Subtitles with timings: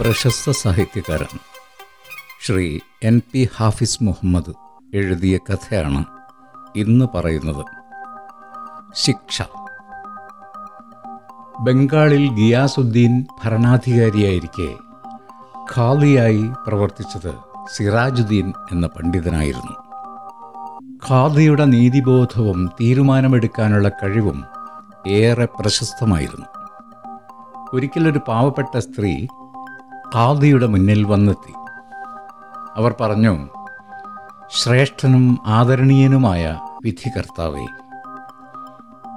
[0.00, 1.38] പ്രശസ്ത സാഹിത്യകാരൻ.
[2.46, 4.54] Shri N P Hafiz Muhammad
[4.94, 6.04] എഴുതിയ കഥയാണ്
[6.76, 7.64] ഇന്ന് പറയുന്നത്.
[8.94, 9.42] ശിക്ഷ.
[11.60, 14.74] ബംഗാളിൽ ഗിയാസുദ്ദീൻ ഭരണാധികാരിയായിരിക്കെ
[15.76, 17.34] ഖാദിയായി പ്രവർത്തിച്ചത്
[17.76, 19.72] സിറാജുദ്ദീൻ എന്ന പണ്ഡിതനായിരുന്നു.
[21.08, 24.44] ഖാദിയുടെ നീതിബോധവും തീരുമാനമെടുക്കാനുള്ള കഴിവും
[25.06, 26.46] ഏറെ പ്രശസ്തമായിരുന്നു.
[27.72, 29.26] ഒരിക്കലൊരു പാവപ്പെട്ട സ്ത്രീ
[30.14, 31.52] ഖാദിയുടെ മുന്നിൽ വന്നെത്തി.
[32.76, 33.48] അവർ പറഞ്ഞു
[34.50, 37.66] ശ്രേഷ്ഠനും ആദരണീയനുമായ വിധികർത്താവേ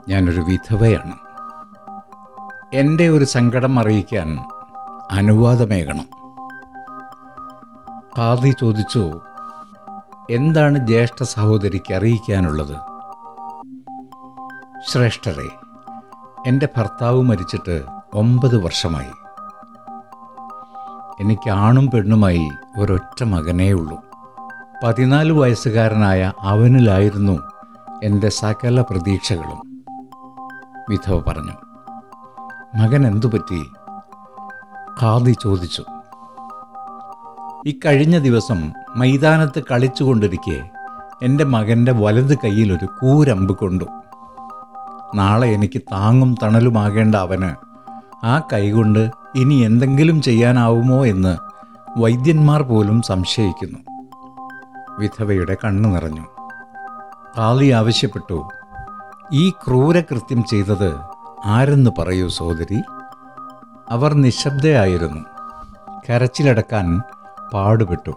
[0.09, 1.13] ഞാനൊരു വിധവയാണ്.
[2.73, 4.39] എന്റെ ഒരു സങ്കടം അറിയിക്കാൻ
[5.11, 6.05] അനുവാദമേകണം.
[8.17, 9.21] കാതി ചോദിച്ചു
[10.31, 12.77] എന്താണ് ജ്യേഷ്ഠ സഹോദരിക്ക് അറിയിക്കാനുള്ളത്?
[14.91, 15.49] ശ്രേഷ്ഠരെ
[16.47, 17.83] എന്റെ ഭർത്താവ് മരിച്ചിട്ട്
[18.13, 19.20] ഒമ്പത് വർഷമായി.
[21.21, 23.98] എനിക്ക് ആണും പെണ്ണുമായി ഒരൊറ്റ മകനേ ഉള്ളൂ.
[24.84, 27.35] പതിനാല് വയസ്സുകാരനായ അവനിലായിരുന്നു
[28.04, 29.60] എന്റെ സകല പ്രതീക്ഷകളും.
[30.90, 31.55] വിധവ പറഞ്ഞു
[32.77, 33.62] മകൻ എന്തു പറ്റി?
[35.01, 35.84] ഖാദി ചോദിച്ചു
[37.65, 40.70] ഇക്കഴിഞ്ഞ ദിവസം മൈതാനത്ത് കളിച്ചുകൊണ്ടിരിക്കെ
[41.21, 43.85] എന്റെ മകന്റെ വലത് കയ്യിൽ ഒരു കൂരമ്പ് കൊണ്ടു.
[45.15, 47.51] നാളെ എനിക്ക് താങ്ങും തണലുമാകേണ്ട അവന്
[48.26, 51.37] ആ കൈകൊണ്ട് ഇനി എന്തെങ്കിലും ചെയ്യാനാവുമോ എന്ന്
[51.99, 53.79] വൈദ്യന്മാർ പോലും സംശയിക്കുന്നു.
[54.99, 56.26] വിധവയുടെ കണ്ണു നിറഞ്ഞു.
[57.38, 58.49] താളി ആവശ്യപ്പെട്ടു
[59.34, 60.99] ഈ ക്രൂരകൃത്യം ചെയ്തത്
[61.46, 62.82] ആരെന്ന് പറയൂ സോദരി
[63.90, 65.22] അവർ നിശബ്ദയായിരുന്നു.
[66.09, 67.01] കരച്ചിലടക്കാൻ
[67.53, 68.12] പാടുപെട്ടു.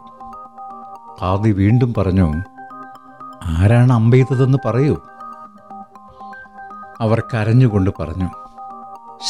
[1.23, 2.33] താതി വീണ്ടും പറഞ്ഞു
[3.45, 4.97] ആരാണ് അമ്പെയ്തതെന്ന് പറയൂ.
[7.01, 8.28] അവർ കരഞ്ഞുകൊണ്ട് പറഞ്ഞു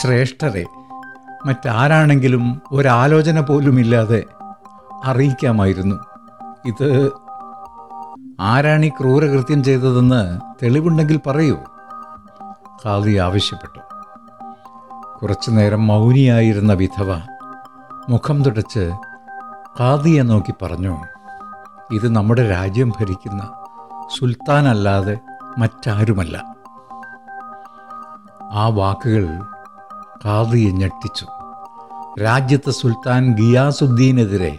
[0.00, 0.64] ശ്രേഷ്ഠരെ
[1.46, 4.24] മറ്റാരാണെങ്കിലും ഒരാലോചന പോലുമില്ലാതെ
[5.04, 5.96] അറിയിക്കാമായിരുന്നു.
[6.66, 7.12] ഇത്
[8.40, 11.58] ആരാണ് ഈ ക്രൂരകൃത്യം ചെയ്തതെന്ന് തെളിവുണ്ടെങ്കിൽ പറയൂ.
[12.84, 13.80] ഖാദി ആവശ്യപ്പെട്ടു.
[15.22, 17.14] കുറച്ചു നേരം മൗനിയായിരുന്ന വിധവ
[18.08, 18.92] മുഖം തുടച്ച്
[19.80, 20.98] ഖാദിയെ നോക്കി പറഞ്ഞു
[21.92, 23.50] ഇത് നമ്മുടെ രാജ്യം ഭരിക്കുന്ന
[24.18, 25.18] സുൽത്താനല്ലാതെ
[25.58, 26.44] മറ്റാരുമല്ല.
[28.52, 29.42] ആ വാക്കുകൾ
[30.26, 31.26] ഖാദിയെ ഞെട്ടിച്ചു.
[32.22, 34.58] രാജ്യത്തെ സുൽത്താൻ ഗിയാസുദ്ദീനെതിരെ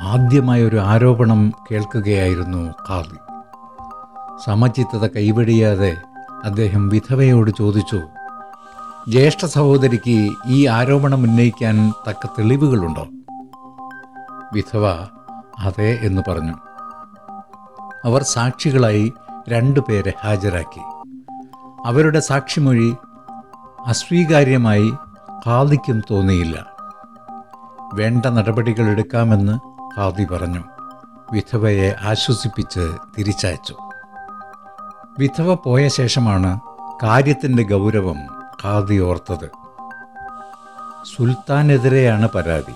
[0.00, 3.16] ആദ്യമായ ഒരു ആരോപണം കേൾക്കുകയായിരുന്നു ഖാദി.
[4.44, 5.96] സമചിത്തത കൈവടിയാതെ
[6.44, 8.00] അദ്ദേഹം വിധവയോട് ചോദിച്ചു
[9.08, 13.06] ജ്യേഷ്ഠ സഹോദരിക്ക് ഈ ആരോപണം ഉന്നയിക്കാൻ തക്ക തെളിവുകളുണ്ടോ?
[14.52, 14.86] വിധവ
[15.58, 16.52] അതെ എന്ന് പറഞ്ഞു.
[18.04, 19.12] അവർ സാക്ഷികളായി
[19.48, 20.80] രണ്ടുപേരെ ഹാജരാക്കി.
[21.86, 22.94] അവരുടെ സാക്ഷിമൊഴി
[23.86, 24.92] അസ്വീകാര്യമായി
[25.46, 26.66] ഖാദിക്കും തോന്നിയില്ല.
[27.94, 29.58] വേണ്ട നടപടികൾ എടുക്കാമെന്ന്
[30.00, 30.64] ഖാദി പറഞ്ഞു.
[31.32, 33.76] വിധവയെ ആശ്വസിപ്പിച്ച് തിരിച്ചയച്ചു.
[35.18, 36.60] വിധവ പോയ ശേഷമാണ്
[37.02, 38.18] കാര്യത്തിന്റെ ഗൗരവം
[38.64, 39.50] ഖാദി ഓർത്തത്.
[41.16, 42.74] സുൽത്താനെതിരെയാണ് പരാതി.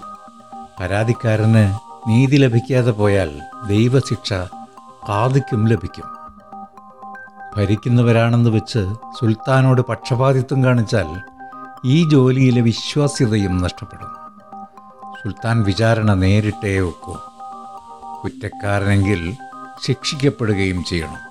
[0.80, 1.78] പരാതിക്കാരന്
[2.08, 4.32] നീതി ലഭിക്കാതെ പോയാൽ ദൈവശിക്ഷ
[5.08, 6.15] ഖാദിക്കും ലഭിക്കും.
[7.56, 11.20] ഭരിക്കുന്നവരാണെന്ന് വെച്ച് സുൽത്താനോട് പക്ഷപാതിത്വം കാണിച്ചാൽ
[11.84, 14.08] ഈ ജോലിയിലെ വിശ്വാസ്യതയും നഷ്ടപ്പെടും.
[15.22, 17.16] സുൽത്താൻ വിചാരണ നേരിട്ടേ ഒക്കൂ.
[18.24, 19.36] കുറ്റക്കാരനെങ്കിൽ
[19.84, 21.26] ശിക്ഷിക്കപ്പെടുകയും ചെയ്യണം.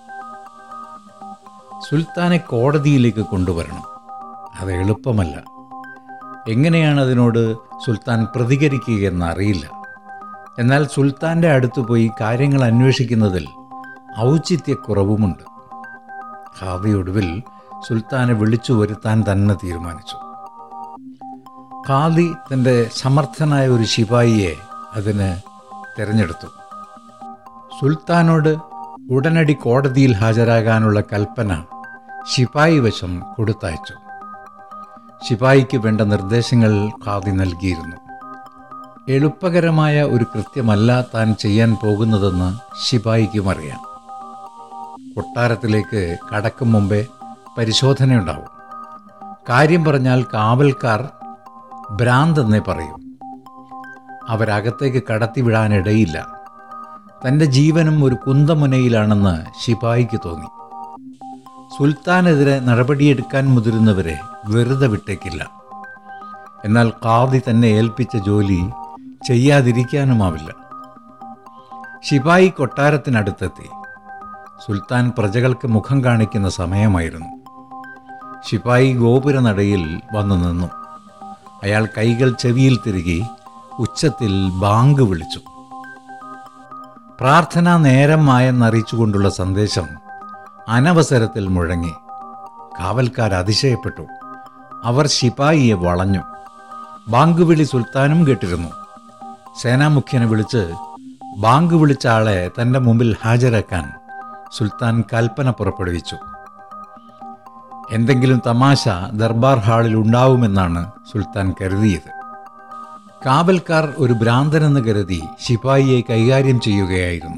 [1.89, 3.83] സുൽത്താനെ കോടതിയിലേക്ക് കൊണ്ടുവരണം.
[4.59, 5.43] അത് എളുപ്പമല്ല.
[6.47, 9.69] എങ്ങനെയാണ് അതിനോട് സുൽത്താൻ പ്രതികരിക്കുകയെന്ന് അറിയില്ല
[10.59, 13.47] എന്നാൽ സുൽത്താന്റെ അടുത്ത് പോയി കാര്യങ്ങൾ അന്വേഷിക്കുന്നതിൽ
[14.19, 15.54] ഔചിത്യക്കുറവുമുണ്ട്.
[16.61, 17.43] ഖാദി ഒടുവിൽ
[17.87, 20.15] സുൽത്താനെ വിളിച്ചു വരുത്താൻ തന്നെ തീരുമാനിച്ചു.
[21.89, 24.55] ഖാദി തന്റെ സമർത്ഥനായ ഒരു ശിപായിയെ
[24.95, 25.35] അതിന്
[25.99, 26.47] തിരഞ്ഞെടുത്തു.
[27.81, 28.57] സുൽത്താനോട്
[29.11, 31.63] ഉടനടി കോടതിയിൽ ഹാജരാകാനുള്ള കൽപ്പന
[32.33, 33.93] ശിപായി വശം കൊടുത്തയച്ചു.
[35.29, 37.95] ശിപായിക്ക് വേണ്ട നിർദ്ദേശങ്ങൾ ഖാദി നൽകിയിരുന്നു.
[39.09, 43.94] എളുപ്പകരമായ ഒരു കൃത്യമല്ല താൻ ചെയ്യാൻ പോകുന്നതെന്ന് ശിപായിക്കും അറിയാം.
[45.15, 47.05] കൊട്ടാരത്തിലേക്ക് കടക്കും മുമ്പേ
[47.57, 48.47] പരിശോധനയുണ്ടാവും.
[49.49, 51.09] കാര്യം പറഞ്ഞാൽ കാവൽക്കാർ
[51.91, 53.17] ഭ്രാന്തെന്നേ പറയും.
[54.27, 56.27] അവരകത്തേക്ക് കടത്തിവിടാനിടയില്ല
[57.27, 60.47] തന്റെ ജീവനും ഒരു കുന്തമുനയിലാണെന്ന് ശിപായിക്ക് തോന്നി.
[61.77, 65.49] സുൽത്താനെതിരെ നടപടിയെടുക്കാൻ മുതിരുന്നവരെ വെറുതെ വിട്ടേക്കില്ല.
[66.65, 68.69] എന്നാൽ കാതി തന്നെ ഏൽപ്പിച്ച ജോലി
[69.27, 70.53] ചെയ്യാതിരിക്കാനുമാവില്ല.
[72.03, 73.69] ശിപായി കൊട്ടാരത്തിനടുത്തെത്തി.
[74.59, 77.27] സുൽത്താൻ പ്രജകൾക്ക് മുഖം കാണിക്കുന്ന സമയമായിരുന്നു.
[78.49, 80.67] ശിപായി ഗോപുരനടയിൽ വന്നു നിന്നു.
[81.63, 83.23] അയാൾ കൈകൾ ചെവിയിൽ തിരുകി
[83.79, 85.39] ഉച്ചത്തിൽ ബാങ്ക് വിളിച്ചു.
[87.19, 89.87] പ്രാർത്ഥന പ്രാർത്ഥനാ നേരമായെന്നറിയിച്ചുകൊണ്ടുള്ള സന്ദേശം
[90.67, 91.93] അനവസരത്തിൽ മുഴങ്ങി.
[92.79, 94.05] കാവൽക്കാർ അതിശയപ്പെട്ടു.
[94.83, 96.21] അവർ ശിപായിയെ വളഞ്ഞു.
[97.07, 98.69] ബാങ്ക് വിളി സുൽത്താനും കേട്ടിരുന്നു.
[99.61, 100.73] സേനാമുഖ്യനെ വിളിച്ച്
[101.37, 103.91] ബാങ്ക് വിളിച്ച ആളെ തന്റെ മുമ്പിൽ ഹാജരാക്കാൻ
[104.57, 106.17] സുൽത്താൻ കൽപ്പന പുറപ്പെടുവിച്ചു.
[107.91, 112.09] എന്തെങ്കിലും തമാശ ദർബാർ ഹാളിൽ ഉണ്ടാവുമെന്നാണ് സുൽത്താൻ കരുതിയത്.
[113.25, 117.37] കാവൽക്കാർ ഒരു ഭ്രാന്തനെന്ന് കരുതി ശിപായിയെ കൈകാര്യം ചെയ്യുകയായിരുന്നു.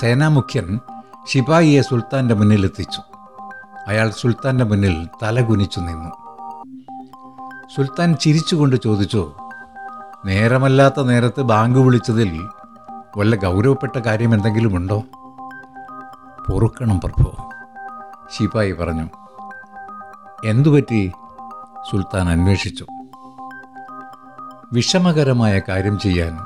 [0.00, 0.80] സേനാമുഖ്യൻ
[1.28, 3.02] ശിപായിയെ സുൽത്താന്റെ മുന്നിലെത്തിച്ചു.
[3.88, 6.10] അയാൾ സുൽത്താന്റെ മുന്നിൽ തലകുനിച്ചു നിന്നു.
[7.76, 9.32] സുൽത്താൻ ചിരിച്ചുകൊണ്ട് ചോദിച്ചു
[10.26, 12.30] നേരമല്ലാത്ത നേരത്ത് ബാങ്ക് വിളിച്ചതിൽ
[13.18, 15.04] വല്ല ഗൗരവപ്പെട്ട കാര്യം എന്തെങ്കിലുമുണ്ടോ
[16.50, 17.32] പൊറുക്കണം പ്രഭു.
[18.30, 19.08] ശിപായി പറഞ്ഞു
[20.44, 21.12] എന്തുപറ്റി?
[21.90, 22.86] സുൽത്താൻ അന്വേഷിച്ചു.
[24.72, 26.38] വിഷമകരമായ കാര്യം ചെയ്യാൻ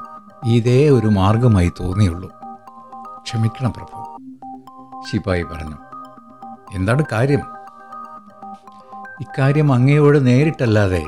[0.44, 2.30] ഇതേ ഒരു മാർഗമായി തോന്നിയുള്ളൂ.
[3.22, 4.18] ക്ഷമിക്കണം പ്രഭു
[5.12, 5.76] ശിപായി പറഞ്ഞു.
[6.74, 7.40] എന്താണ് കാര്യം?
[9.20, 11.06] ഇക്കാര്യം അങ്ങയോട് നേരിട്ടല്ലാതെ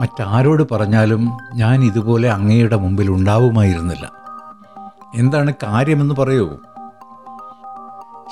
[0.00, 4.12] മറ്റാരോട് പറഞ്ഞാലും ഞാൻ ഇതുപോലെ അങ്ങയുടെ മുമ്പിൽ ഉണ്ടാവുമായിരുന്നില്ല.
[5.14, 6.58] എന്താണ് കാര്യമെന്ന് പറയൂ.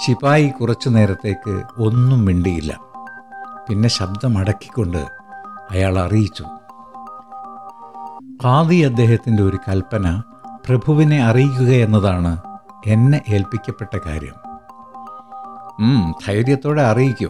[0.06, 2.80] ശിപായി കുറച്ചു നേരത്തേക്ക് ഒന്നും മിണ്ടിയില്ല.
[3.68, 5.06] പിന്നെ ശബ്ദം അടക്കിക്കൊണ്ട്
[5.70, 6.44] അയാൾ അറിയിച്ചു.
[8.44, 10.22] ഖാദി അദ്ദേഹത്തിന്റെ ഒരു കൽപ്പന
[10.68, 12.38] പ്രഭുവിനെ അറിയിക്കുക എന്നതാണ്
[12.86, 14.48] എന്നെ ഏൽപ്പിക്കപ്പെട്ട കാര്യം.
[16.26, 17.28] ധൈര്യത്തോടെ അറിയിക്കൂ.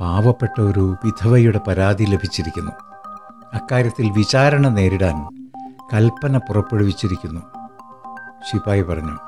[0.00, 2.72] പാവപ്പെട്ട ഒരു വിധവയുടെ പരാതി ലഭിച്ചിരിക്കുന്നു.
[3.54, 5.48] അക്കാര്യത്തിൽ വിചാരണ നേരിടാൻ
[5.94, 7.40] കൽപ്പന പുറപ്പെടുവിച്ചിരിക്കുന്നു.
[8.52, 9.27] ശിപായി പറഞ്ഞു.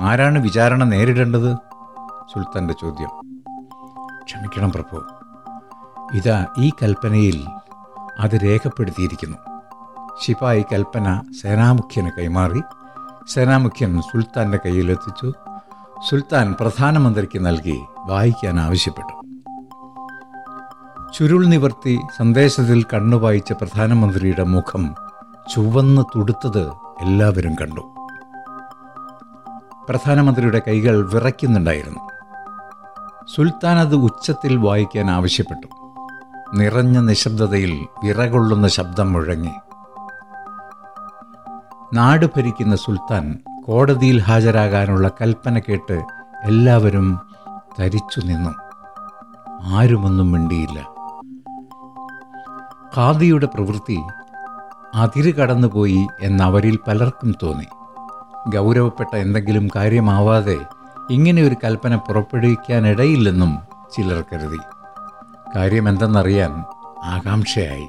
[0.00, 1.54] ആരാണ് വിചാരണ നേരിടേണ്ടത്?
[2.32, 3.08] സുൽത്താന്റെ ചോദ്യം.
[4.24, 5.02] ക്ഷമിക്കണം പ്രഭു.
[6.14, 7.46] ഇതാ ഈ കൽപ്പനയിൽ
[8.18, 9.36] അത് രേഖപ്പെടുത്തിയിരിക്കുന്നു.
[10.22, 12.62] ശിപായി കൽപ്പന സേനാമുഖ്യന് കൈമാറി
[13.28, 15.32] സേനാമുഖ്യൻ സുൽത്താന്റെ കയ്യിലെത്തിച്ചു.
[16.08, 19.26] സുൽത്താൻ പ്രധാനമന്ത്രിക്ക് നൽകി വായിക്കാൻ ആവശ്യപ്പെട്ടു.
[21.18, 24.94] ചുരുൾ നിവർത്തി സന്ദേശത്തിൽ കണ്ണുവായിച്ച പ്രധാനമന്ത്രിയുടെ മുഖം
[25.54, 27.99] ചുവന്ന് തുടുത്തത് എല്ലാവരും കണ്ടു.
[29.90, 32.00] പ്രധാനമന്ത്രിയുടെ കൈകൾ വിറയ്ക്കുന്നുണ്ടായിരുന്നു.
[33.36, 35.66] സുൽത്താൻ അത് ഉച്ചത്തിൽ വായിക്കാൻ ആവശ്യപ്പെട്ടു.
[36.54, 39.50] നിറഞ്ഞ നിശബ്ദതയിൽ വിറകൊള്ളുന്ന ശബ്ദം മുഴങ്ങി.
[41.94, 46.04] നാട് ഭരിക്കുന്ന സുൽത്താൻ കോടതിയിൽ ഹാജരാകാനുള്ള കൽപ്പന കേട്ട്
[46.44, 47.20] എല്ലാവരും
[47.80, 48.50] തരിച്ചു നിന്നു.
[49.62, 50.86] ആരുമൊന്നും മിണ്ടിയില്ല.
[52.96, 54.00] ഖാദിയുടെ പ്രവൃത്തി
[54.94, 57.66] അതിര് കടന്നുപോയി എന്നവരിൽ പലർക്കും തോന്നി.
[58.48, 60.58] ഗൗരവപ്പെട്ട എന്തെങ്കിലും കാര്യമാവാതെ
[61.10, 63.58] ഇങ്ങനെ ഒരു കൽപ്പന പുറപ്പെടുവിക്കാനിടയില്ലെന്നും
[63.96, 64.58] ചിലർ കരുതി.
[65.56, 66.64] കാര്യമെന്തെന്നറിയാൻ
[67.04, 67.88] ആകാംക്ഷയായി.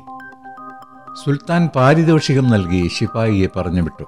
[1.25, 4.05] സുൽത്താൻ പാരിതോഷികം നൽകി ശിപായിയെ പറഞ്ഞു വിട്ടു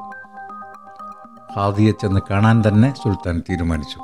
[1.55, 3.99] ഹാദിയെ ചെന്ന് കാണാൻ തന്നെ സുൽത്താൻ തീരുമാനിച്ചു.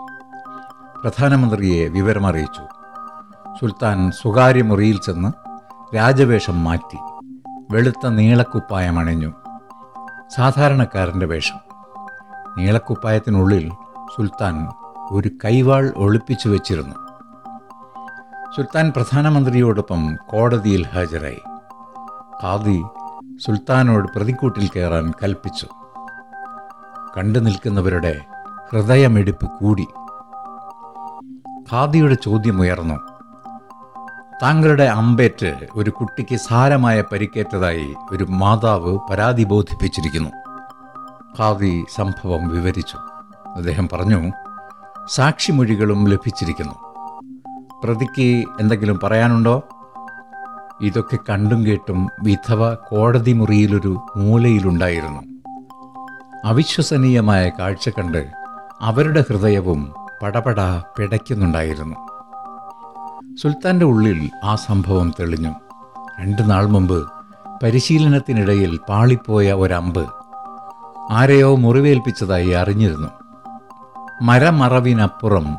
[1.03, 2.61] പ്രധാനമന്ത്രിയെ വിവരമറിയിച്ചു
[3.61, 5.31] സുൽത്താൻ സ്വകാര്യ മുറിയിൽ ചെന്ന്
[5.95, 6.97] രാജവേഷം മാറ്റി
[7.71, 9.33] വെളുത്ത നീളക്കുപ്പായം അണിഞ്ഞു.
[10.35, 11.69] സാധാരണക്കാരന്റെ വേഷം.
[12.57, 13.71] നീളക്കുപ്പായത്തിനുള്ളിൽ
[14.15, 14.67] സുൽത്താൻ
[15.11, 16.95] ഒരു കൈവാൾ ഒളിപ്പിച്ചു വെച്ചിരുന്നു.
[18.57, 21.41] സുൽത്താൻ പ്രധാനമന്ത്രിയോടൊപ്പം കോടതിയിൽ ഹാജരായി.
[22.43, 22.83] ഖാദി
[23.45, 25.67] സുൽത്താനോട് പ്രതിക്കൂട്ടിൽ കയറാൻ കൽപ്പിച്ചു.
[27.17, 28.21] കണ്ടു നിൽക്കുന്നവരുടെ
[28.71, 29.87] ഹൃദയമെടുപ്പ് കൂടി.
[31.71, 32.95] ഖാദിയുടെ ചോദ്യമുയർന്നു.
[34.43, 40.29] താങ്കളുടെ അമ്പേറ്റ് ഒരു കുട്ടിക്ക് സാരമായ പരിക്കേറ്റതായി ഒരു മാതാവ് പരാതി ബോധിപ്പിച്ചിരിക്കുന്നു.
[41.39, 42.97] ഖാദി സംഭവം വിവരിച്ചു.
[43.55, 44.31] അദ്ദേഹം പറഞ്ഞു
[45.07, 46.73] സാക്ഷിമൊഴികളും ലഭിച്ചിരിക്കുന്നു.
[47.83, 49.61] പ്രതിക്ക് എന്തെങ്കിലും പറയാനുണ്ടോ?
[50.81, 55.21] ഇതൊക്കെ കണ്ടും കേട്ടും വിധവ കോടതി മുറിയിലൊരു മൂലയിലുണ്ടായിരുന്നു.
[56.45, 58.31] അവിശ്വസനീയമായ കാഴ്ച കണ്ട്
[58.81, 60.61] അവരുടെ ഹൃദയവും പടപട
[60.97, 61.95] പിടയ്ക്കുന്നുണ്ടായിരുന്നു.
[63.35, 65.51] സുൽത്താന്റെ ഉള്ളിൽ ആ സംഭവം തെളിഞ്ഞു.
[66.21, 67.11] രണ്ടു നാൾ മുമ്പ്
[67.63, 70.18] പരിശീലനത്തിനിടയിൽ പാളിപ്പോയ ഒരമ്പ്
[71.09, 73.07] ആരെയോ മുറിവേൽപ്പിച്ചതായി അറിഞ്ഞിരുന്നു.
[74.21, 75.57] മരമറവിനപ്പുറം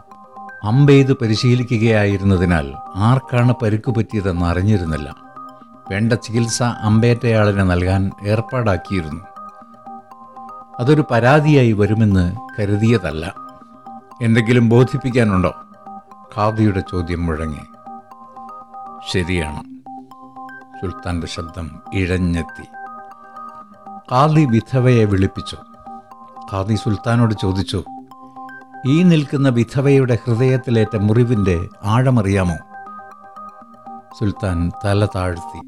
[0.65, 5.15] അമ്പെയ്ത് പരിശീലിക്കുകയായിരുന്നതിനാൽ ആർക്കാണ് പരുക്ക് പറ്റിയതെന്ന് അറിഞ്ഞിരുന്നില്ല.
[5.91, 9.25] വേണ്ട ചികിത്സ അമ്പേറ്റയാളിന് നൽകാൻ ഏർപ്പാടാക്കിയിരുന്നു.
[10.81, 13.35] അതൊരു പരാതിയായി വരുമെന്ന് കരുതിയതല്ല.
[14.23, 15.55] എന്തെങ്കിലും ബോധിപ്പിക്കാനുണ്ടോ?
[16.37, 17.61] ഖാദിയുടെ ചോദ്യം മുഴങ്ങി.
[19.13, 19.63] ശരിയാണ്.
[20.81, 22.80] സുൽത്താന്റെ ശബ്ദം ഇഴഞ്ഞെത്തി.
[24.13, 25.57] ഖാദി വിധവയെ വിളിപ്പിച്ചു.
[26.53, 27.85] ഖാദി സുൽത്താനോട് ചോദിച്ചു
[28.87, 32.55] ഈ നിൽക്കുന്ന വിധവയുടെ ഹൃദയത്തിലേറ്റ മുറിവിന്റെ ആഴമറിയാമോ?
[34.19, 35.61] സുൽത്താൻ തല താഴ്ത്തി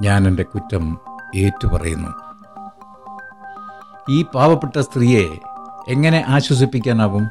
[0.00, 0.98] ഞാൻ എന്റെ കുറ്റം
[1.34, 2.12] ഏറ്റുപറയുന്നു.
[4.10, 5.28] ഈ പാവപ്പെട്ട സ്ത്രീയെ
[5.88, 7.30] എങ്ങനെ ആശ്വസിപ്പിക്കാനാവും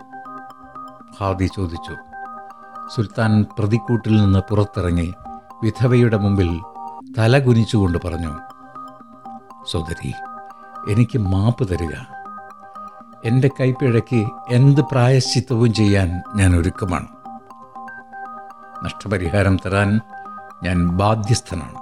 [1.19, 1.95] ഖാദി ചോദിച്ചു.
[2.95, 5.13] സുൽത്താൻ പ്രതിക്കൂട്ടിൽ നിന്ന് പുറത്തിറങ്ങി
[5.63, 6.61] വിധവയുടെ മുമ്പിൽ
[7.17, 8.48] തല കുനിച്ചുകൊണ്ട് പറഞ്ഞു
[9.71, 10.13] സോദരി
[10.89, 11.91] എനിക്ക് മാപ്പ് തരിക.
[13.25, 17.07] എന്റെ കൈപ്പിഴയ്ക്ക് എന്ത് പ്രായശ്ചിത്തവും ചെയ്യാൻ ഞാൻ ഒരുക്കമാണ്.
[18.85, 20.01] നഷ്ടപരിഹാരം തരാൻ
[20.63, 21.75] ഞാൻ ബാധ്യസ്ഥനാണ്.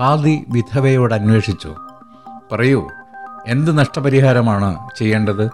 [0.00, 1.74] കാതി വിധവയോട് അന്വേഷിച്ചു.
[2.52, 2.88] പറയൂ
[3.46, 5.50] എന്ത് നഷ്ടപരിഹാരമാണ് ചെയ്യേണ്ടത്?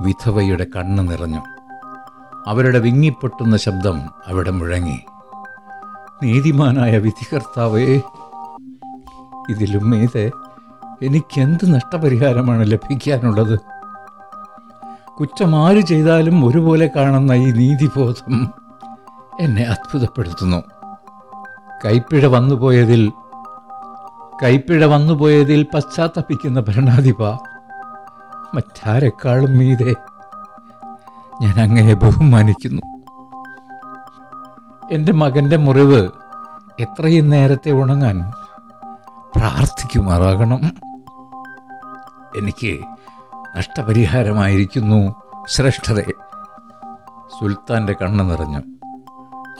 [0.00, 1.40] വിധവയുടെ കണ്ണ് നിറഞ്ഞു.
[2.46, 5.00] അവരുടെ വിങ്ങിപ്പൊട്ടുന്ന ശബ്ദം അവിടെ മുഴങ്ങി.
[6.22, 8.00] നീതിമാനായ വിധികർത്താവേ
[9.48, 10.30] ഇതിലും മീതെ
[11.02, 13.60] എനിക്കെന്ത് നഷ്ടപരിഹാരമാണ് ലഭിക്കാനുള്ളത്?
[15.20, 18.54] കുറ്റമാര് ചെയ്താലും ഒരുപോലെ കാണുന്ന ഈ നീതിബോധം
[19.40, 20.62] എന്നെ അത്ഭുതപ്പെടുത്തുന്നു.
[21.84, 23.12] കൈപ്പിഴ വന്നുപോയതിൽ
[24.42, 27.22] കൈപ്പിഴ വന്നുപോയതിൽ പശ്ചാത്തപിക്കുന്ന ഭരണാധിപ
[28.54, 29.94] മറ്റാരെക്കാളും മീതെ
[31.42, 32.82] ഞാൻ അങ്ങനെ ബഹുമാനിക്കുന്നു.
[34.92, 36.10] എന്റെ മകന്റെ മുറിവ്
[36.80, 38.32] എത്രയും നേരത്തെ ഉണങ്ങാൻ
[39.36, 40.60] പ്രാർത്ഥിക്കുമാറാകണം.
[42.36, 42.84] എനിക്ക്
[43.56, 45.14] നഷ്ടപരിഹാരമായിരിക്കുന്നു.
[45.48, 46.12] ശ്രേഷ്ഠതയെ
[47.38, 48.58] സുൽത്താന്റെ കണ്ണ് നിറഞ്ഞു.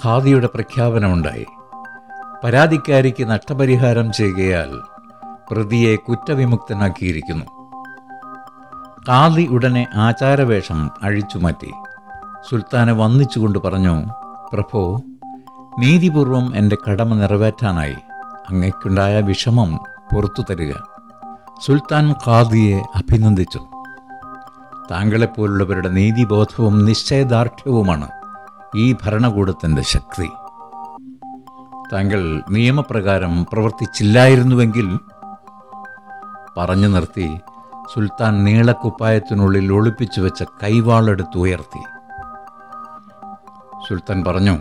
[0.04, 1.46] ഖാദിയുടെ പ്രഖ്യാപനമുണ്ടായി.
[2.44, 4.80] പരാതിക്കാരിക്ക് നഷ്ടപരിഹാരം ചെയ്യുകയാൽ
[5.50, 7.44] പ്രതിയെ കുറ്റവിമുക്തനാക്കിയിരിക്കുന്നു.
[9.08, 11.72] ഖാദി ഉടനെ ആചാരവേഷം അഴിച്ചുമാറ്റി
[12.50, 14.04] സുൽത്താനെ വന്നിച്ചുകൊണ്ട് പറഞ്ഞു
[14.52, 15.00] പ്രഭോ
[15.78, 17.96] നീതിപൂർവം എന്റെ കടമ നിറവേറ്റാനായി.
[18.50, 19.80] അങ്ങയ്ക്കുണ്ടായ വിഷമം
[20.14, 20.72] പുറത്തു തരിക.
[21.66, 23.60] സുൽത്താൻ ഖാദിയെ അഭിനന്ദിച്ചു.
[24.90, 28.08] താങ്കളെപ്പോലുള്ളവരുടെ നീതിബോധവും നിശ്ചയദാർഢ്യവുമാണ്
[28.76, 30.28] ഈ ഭരണകൂടത്തിന്റെ ശക്തി.
[31.92, 34.98] താങ്കൾ നിയമപ്രകാരം പ്രവർത്തിച്ചില്ലായിരുന്നുവെങ്കിൽ
[36.58, 37.40] പറഞ്ഞു നിർത്തി
[37.94, 41.82] സുൽത്താൻ നീളക്കുപ്പായത്തിനുള്ളിൽ ഒളിപ്പിച്ചു വെച്ച കൈവാളെടുത്ത് ഉയർത്തി.
[43.88, 44.58] സുൽത്താൻ പറഞ്ഞു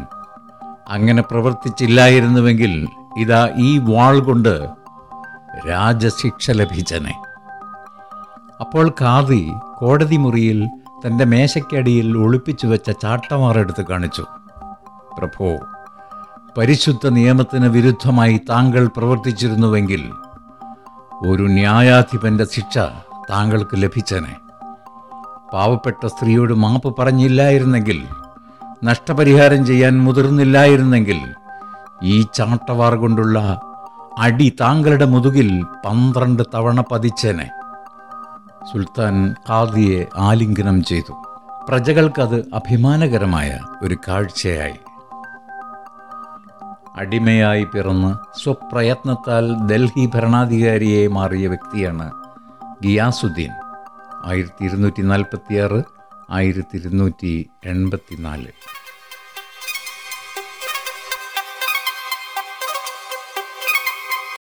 [0.90, 4.70] അങ്ങനെ പ്രവർത്തിച്ചില്ലായിരുന്നുവെങ്കിൽ ഇതാ ഈ വാൾ കൊണ്ട്
[5.68, 7.14] രാജശിക്ഷ ലഭിച്ചനെ.
[8.60, 10.68] അപ്പോൾ കാതി കോടതി മുറിയിൽ
[11.06, 14.26] തന്റെ മേശയ്ക്കടിയിൽ ഒളിപ്പിച്ചു വെച്ച ചാട്ടമാറെടുത്ത് കാണിച്ചു.
[15.18, 15.50] പ്രഭോ
[16.58, 20.12] പരിശുദ്ധ നിയമത്തിന് വിരുദ്ധമായി താങ്കൾ പ്രവർത്തിച്ചിരുന്നുവെങ്കിൽ
[21.28, 22.78] ഒരു ന്യായാധിപന്റെ ശിക്ഷ
[23.30, 24.36] താങ്കൾക്ക് ലഭിച്ചനെ.
[25.54, 28.06] പാവപ്പെട്ട സ്ത്രീയോട് മാപ്പ് പറഞ്ഞില്ലായിരുന്നെങ്കിൽ
[28.84, 31.20] നഷ്ടപരിഹാരം ചെയ്യാൻ മുതിർന്നില്ലായിരുന്നെങ്കിൽ
[32.04, 33.62] ഈ ചാട്ടവാർ കൊണ്ടുള്ള
[34.18, 37.50] അടി താങ്കളുടെ മുതുകിൽ പന്ത്രണ്ട് തവണ പതിച്ചേനെ.
[38.72, 41.26] സുൽത്താൻ ഖാദിയെ ആലിംഗനം ചെയ്തു.
[41.70, 44.76] പ്രജകൾക്കത് അഭിമാനകരമായ ഒരു കാഴ്ചയായി.
[46.96, 52.12] അടിമയായി പിറന്ന് സ്വപ്രയത്നത്താൽ ഡൽഹി ഭരണാധികാരിയെ മാറിയ വ്യക്തിയാണ്
[52.84, 53.52] ഗിയാസുദ്ദീൻ.
[54.26, 55.84] ആയിരത്തി ഇരുന്നൂറ്റി നാൽപ്പത്തിയാറ്
[56.32, 58.48] ആയിരത്തി ഇരുന്നൂറ്റി എൺപത്തി നാല്